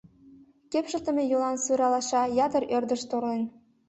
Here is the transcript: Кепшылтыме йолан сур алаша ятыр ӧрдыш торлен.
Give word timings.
Кепшылтыме 0.71 1.23
йолан 1.31 1.55
сур 1.65 1.79
алаша 1.87 2.23
ятыр 2.45 2.63
ӧрдыш 2.75 3.01
торлен. 3.09 3.41